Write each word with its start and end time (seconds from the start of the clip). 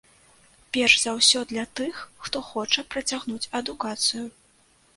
Перш 0.77 0.95
за 1.01 1.13
ўсё 1.17 1.41
для 1.51 1.65
тых, 1.79 2.01
хто 2.27 2.43
хоча 2.49 2.87
працягнуць 2.95 3.51
адукацыю. 3.63 4.27